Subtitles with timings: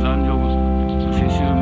[0.00, 1.59] 三幺五七七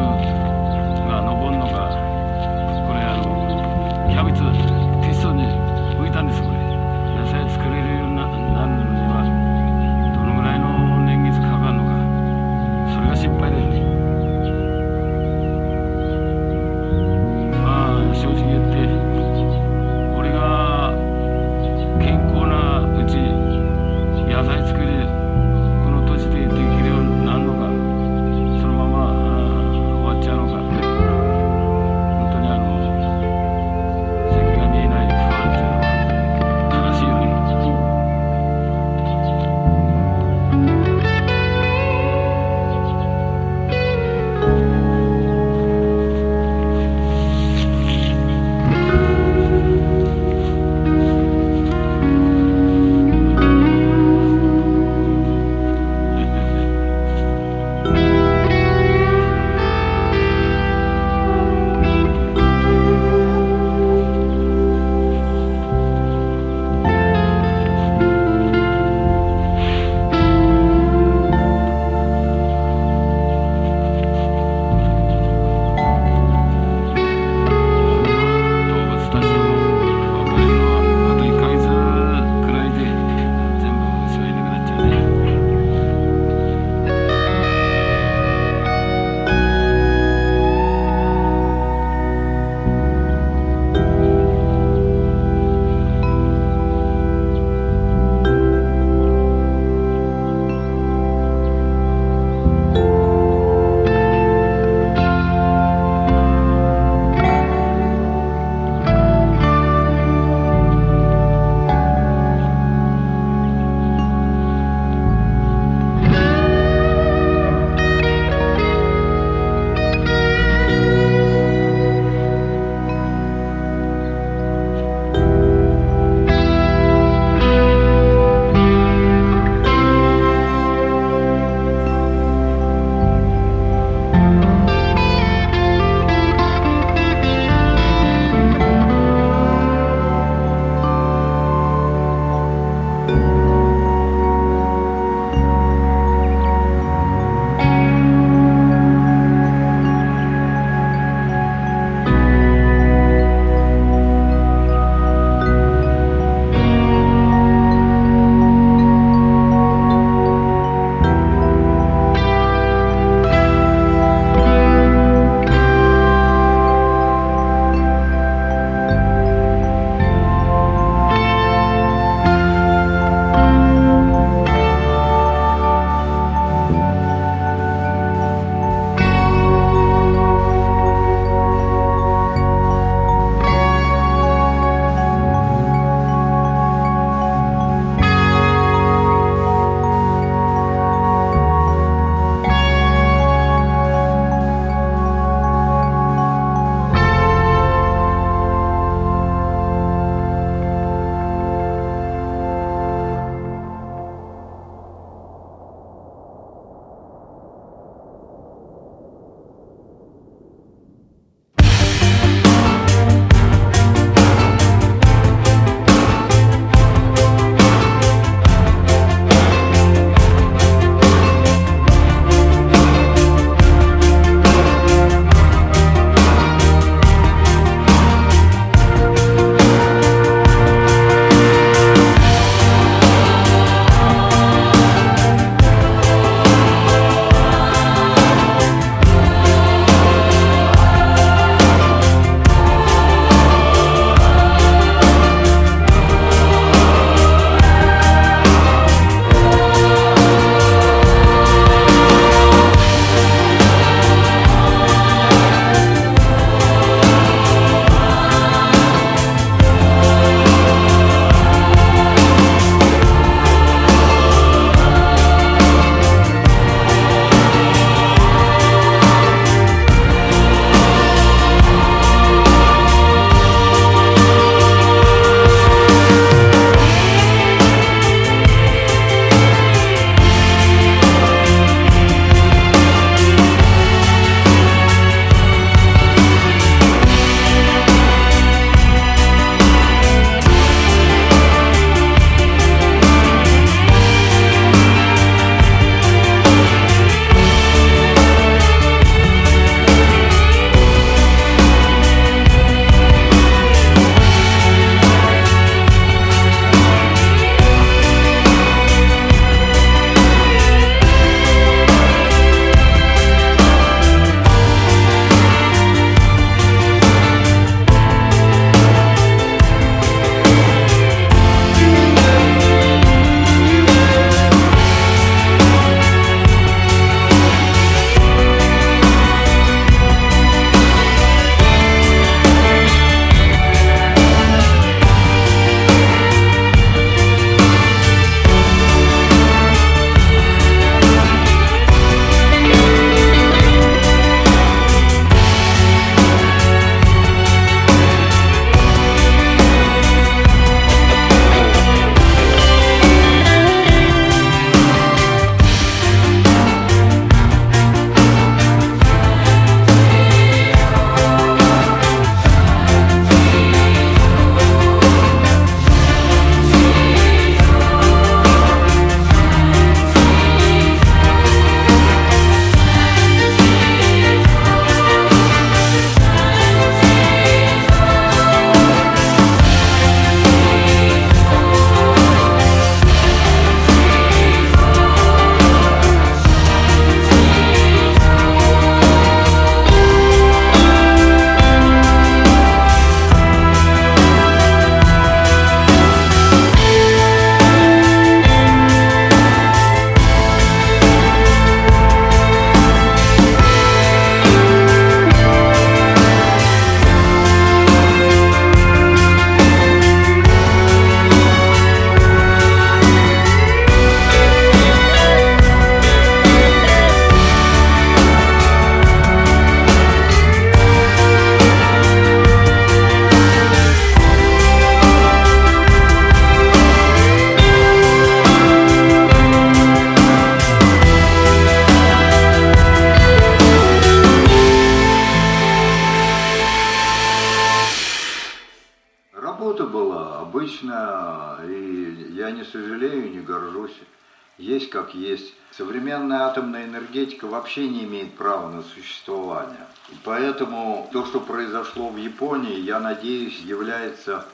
[444.58, 445.54] Есть как есть.
[445.71, 449.86] Современная атомная энергетика вообще не имеет права на существование.
[450.25, 454.44] Поэтому то, что произошло в Японии, я надеюсь, является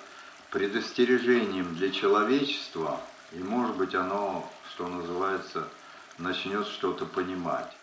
[0.50, 3.00] предостережением для человечества,
[3.32, 5.66] и может быть оно, что называется,
[6.18, 7.74] начнет что-то понимать.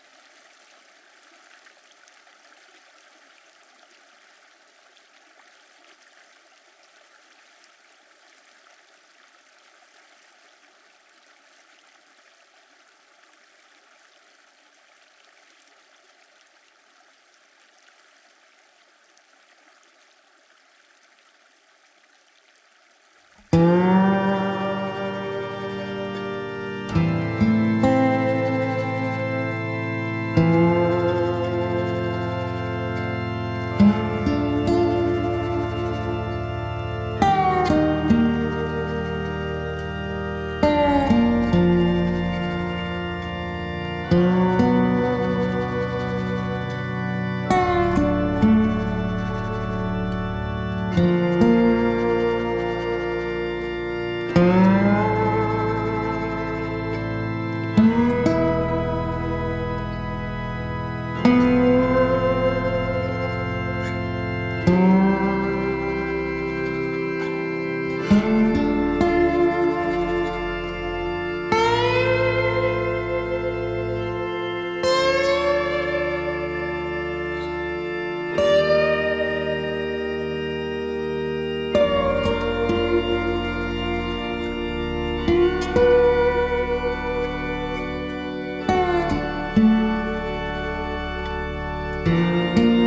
[92.05, 92.80] Música